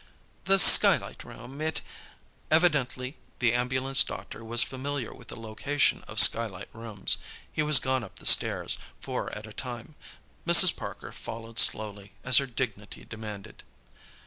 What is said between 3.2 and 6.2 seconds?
the ambulance doctor was familiar with the location of